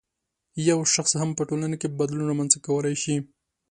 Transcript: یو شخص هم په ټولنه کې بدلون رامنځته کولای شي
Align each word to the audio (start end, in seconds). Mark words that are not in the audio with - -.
یو 0.69 0.79
شخص 0.93 1.11
هم 1.21 1.29
په 1.37 1.43
ټولنه 1.49 1.75
کې 1.81 1.95
بدلون 1.97 2.25
رامنځته 2.29 2.57
کولای 2.67 2.95
شي 3.03 3.15